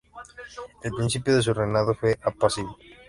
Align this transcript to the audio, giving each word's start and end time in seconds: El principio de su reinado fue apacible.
El 0.81 0.93
principio 0.95 1.35
de 1.35 1.43
su 1.43 1.53
reinado 1.53 1.93
fue 1.93 2.17
apacible. 2.23 2.73